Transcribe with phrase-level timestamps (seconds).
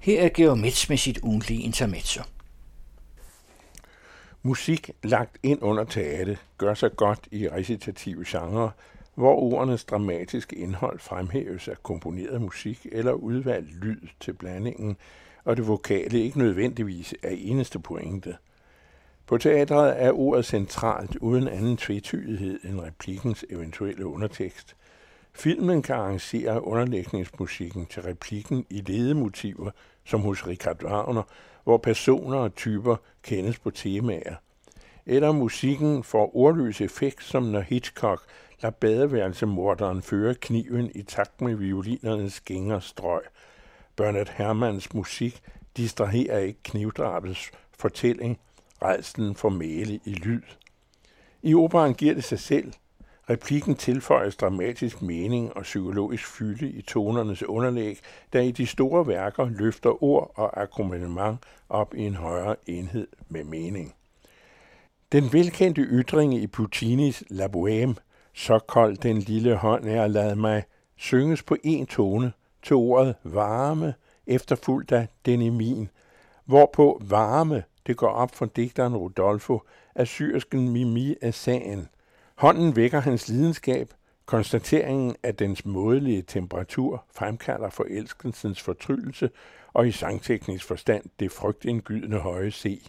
[0.00, 2.22] Her er Georg Metz med sit ugentlige intermezzo.
[4.42, 8.70] Musik lagt ind under teater gør sig godt i recitative genrer,
[9.14, 14.96] hvor ordenes dramatiske indhold fremhæves af komponeret musik eller udvalgt lyd til blandingen,
[15.44, 18.36] og det vokale ikke nødvendigvis er eneste pointe.
[19.26, 24.76] På teatret er ordet centralt uden anden tvetydighed end replikkens eventuelle undertekst.
[25.38, 29.70] Filmen kan arrangere underlægningsmusikken til replikken i ledemotiver,
[30.04, 31.22] som hos Richard Wagner,
[31.64, 34.34] hvor personer og typer kendes på temaer.
[35.06, 38.22] Eller musikken får ordløs effekt, som når Hitchcock
[38.62, 43.22] lader badeværelsemorderen føre kniven i takt med violinernes gængerstrøg.
[43.96, 45.42] Bernard Hermans musik
[45.76, 48.38] distraherer ikke knivdrabets fortælling,
[48.82, 50.42] rejsen for male i lyd.
[51.42, 52.72] I operaen giver det sig selv.
[53.30, 57.98] Replikken tilføjes dramatisk mening og psykologisk fylde i tonernes underlæg,
[58.32, 63.44] der i de store værker løfter ord og akkompagnement op i en højere enhed med
[63.44, 63.94] mening.
[65.12, 67.94] Den velkendte ytring i Puccinis La Bohème,
[68.32, 70.62] så kold den lille hånd er lad mig,
[70.96, 72.32] synges på en tone
[72.62, 73.94] til ordet varme,
[74.26, 75.88] efterfulgt af den i min,
[76.44, 79.62] hvorpå varme det går op for digteren Rodolfo,
[79.94, 81.88] at syrsken Mimi er sagen.
[82.38, 83.94] Hånden vækker hans lidenskab,
[84.26, 89.30] konstateringen af dens mådelige temperatur fremkalder forelskelsens fortryllelse,
[89.72, 92.86] og i sangteknisk forstand det frygtindgydende høje C.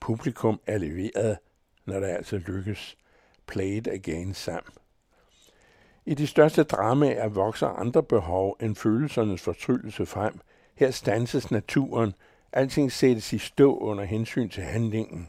[0.00, 1.38] Publikum er leveret,
[1.86, 2.96] når det altså lykkes.
[3.46, 4.72] Play it again sammen.
[6.06, 10.40] I de største dramaer vokser andre behov end følelsernes fortryllelse frem.
[10.74, 12.14] Her stanses naturen,
[12.52, 15.28] Alting sættes i stå under hensyn til handlingen.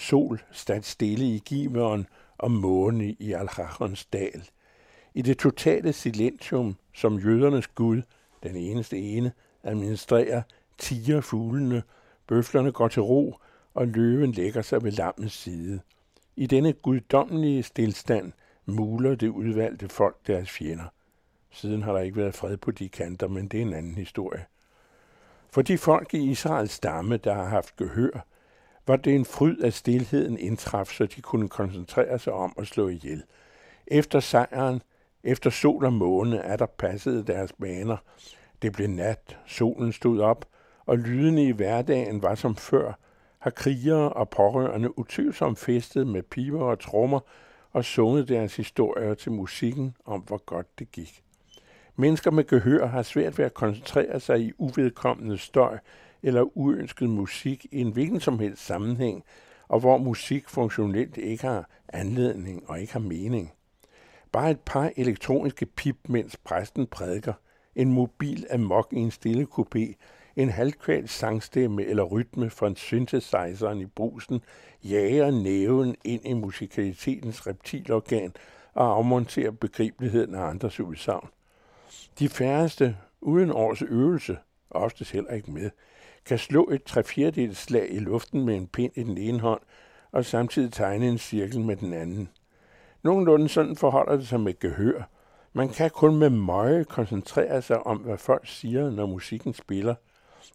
[0.00, 2.06] Sol stand stille i giveren
[2.38, 3.48] og måne i al
[4.12, 4.48] dal.
[5.14, 8.02] I det totale silentium, som jødernes Gud,
[8.42, 10.42] den eneste ene, administrerer,
[10.78, 11.82] tiger fuglene,
[12.26, 13.36] bøflerne går til ro,
[13.74, 15.80] og løven lægger sig ved lammens side.
[16.36, 18.32] I denne guddommelige stillstand
[18.66, 20.92] muler det udvalgte folk deres fjender.
[21.50, 24.46] Siden har der ikke været fred på de kanter, men det er en anden historie.
[25.50, 28.26] For de folk i Israels stamme, der har haft gehør,
[28.90, 32.88] var det en fryd at stilheden indtraf, så de kunne koncentrere sig om at slå
[32.88, 33.22] ihjel.
[33.86, 34.82] Efter sejren,
[35.24, 37.96] efter sol og måne, er der passet deres baner.
[38.62, 40.46] Det blev nat, solen stod op,
[40.86, 42.92] og lydene i hverdagen var som før,
[43.38, 47.20] har krigere og pårørende utvivlsomt festet med piber og trommer
[47.72, 51.22] og sunget deres historier til musikken om, hvor godt det gik.
[51.96, 55.78] Mennesker med gehør har svært ved at koncentrere sig i uvedkommende støj
[56.22, 59.24] eller uønsket musik i en hvilken som helst sammenhæng,
[59.68, 63.52] og hvor musik funktionelt ikke har anledning og ikke har mening.
[64.32, 67.32] Bare et par elektroniske pip, mens præsten prædiker,
[67.74, 69.94] en mobil amok i en stille kupé,
[70.36, 74.40] en halvkvalt sangstemme eller rytme fra en synthesizeren i brusen
[74.84, 78.32] jager næven ind i musikalitetens reptilorgan
[78.74, 81.28] og afmonterer begribeligheden af andres udsagn.
[82.18, 84.38] De færreste, uden års øvelse,
[84.70, 85.70] oftest heller ikke med,
[86.24, 89.60] kan slå et trefjerdedels slag i luften med en pind i den ene hånd,
[90.12, 92.28] og samtidig tegne en cirkel med den anden.
[93.02, 95.02] Nogenlunde sådan forholder det sig med gehør.
[95.52, 99.94] Man kan kun med møje koncentrere sig om, hvad folk siger, når musikken spiller.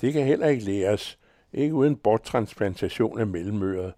[0.00, 1.18] Det kan heller ikke læres,
[1.52, 3.92] ikke uden borttransplantation af mellemøret.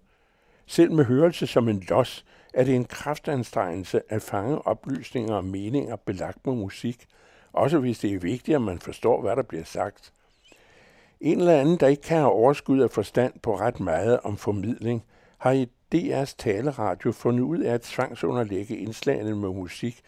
[0.65, 5.95] Selv med hørelse som en los er det en kraftanstrengelse at fange oplysninger og meninger
[5.95, 7.05] belagt med musik,
[7.53, 10.13] også hvis det er vigtigt, at man forstår, hvad der bliver sagt.
[11.23, 15.03] En eller anden, der ikke kan have overskud af forstand på ret meget om formidling,
[15.37, 20.01] har i DR's taleradio fundet ud af at tvangsunderlægge indslagene med musik,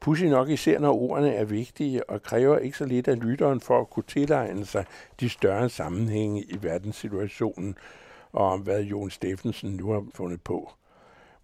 [0.00, 3.80] Pussy nok især når ordene er vigtige og kræver ikke så lidt af lytteren for
[3.80, 4.84] at kunne tilegne sig
[5.20, 7.76] de større sammenhænge i verdenssituationen
[8.32, 10.72] og om hvad Jon Steffensen nu har fundet på.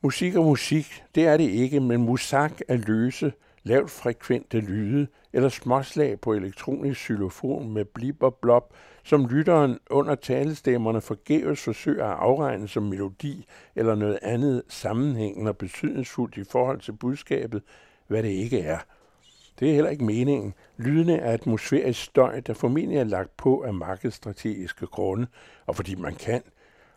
[0.00, 3.33] Musik og musik, det er det ikke, men musak er løse,
[3.69, 8.75] lavt frekvente lyde eller småslag på elektronisk xylofon med blip og blop,
[9.05, 15.56] som lytteren under talestemmerne forgæves forsøger at afregne som melodi eller noget andet sammenhængende og
[15.56, 17.62] betydningsfuldt i forhold til budskabet,
[18.06, 18.79] hvad det ikke er.
[19.61, 20.55] Det er heller ikke meningen.
[20.76, 25.26] Lydene er atmosfærisk støj, der formentlig er lagt på af markedsstrategiske grunde,
[25.67, 26.43] og fordi man kan,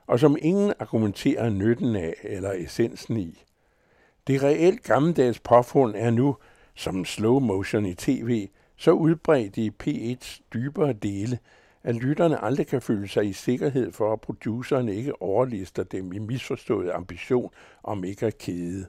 [0.07, 3.43] og som ingen argumenterer nytten af eller essensen i.
[4.27, 6.35] Det reelt gammeldags påfund er nu,
[6.75, 11.39] som slow motion i tv, så udbredt i P1's dybere dele,
[11.83, 16.19] at lytterne aldrig kan føle sig i sikkerhed for, at producerne ikke overlister dem i
[16.19, 17.51] misforstået ambition
[17.83, 18.85] om ikke at kede.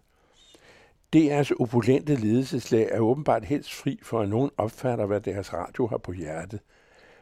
[1.16, 5.98] DR's opulente ledelseslag er åbenbart helst fri for, at nogen opfatter, hvad deres radio har
[5.98, 6.60] på hjertet.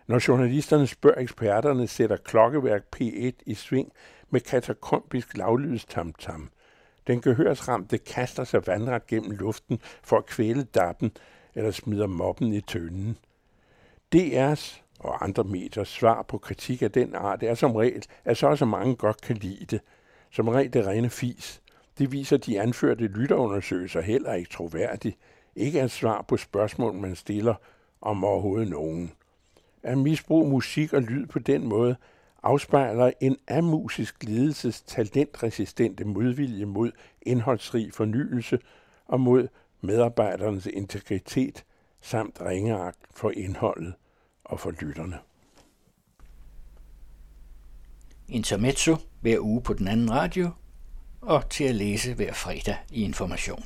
[0.06, 3.92] Når journalisterne spørger eksperterne, sætter klokkeværk P1 i sving
[4.30, 6.50] med katakombisk lavlydstamtam.
[7.06, 11.12] Den gehørsramte kaster sig vandret gennem luften for at kvæle dappen
[11.54, 13.16] eller smider mobben i tønden.
[14.16, 18.56] DR's og andre mediers svar på kritik af den art er som regel, at så
[18.56, 19.80] så mange godt kan lide det.
[20.30, 21.62] Som regel det rene fis.
[21.98, 25.18] Det viser de anførte lytterundersøgelser heller ikke troværdigt.
[25.56, 27.54] Ikke et svar på spørgsmål, man stiller
[28.00, 29.12] om overhovedet nogen.
[29.82, 31.96] At misbruge musik og lyd på den måde
[32.42, 36.92] afspejler en amusisk ledelses talentresistente modvilje mod
[37.22, 38.58] indholdsrig fornyelse
[39.06, 39.48] og mod
[39.80, 41.64] medarbejdernes integritet
[42.00, 43.94] samt ringeagt for indholdet
[44.44, 45.18] og for lytterne.
[48.28, 50.50] Intermezzo hver uge på den anden radio
[51.20, 53.64] og til at læse hver fredag i Information.